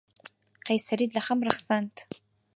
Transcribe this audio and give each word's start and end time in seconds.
قەیسەریت 0.65 1.11
لە 1.13 1.21
خەم 1.27 1.39
ڕەخساند. 1.47 1.95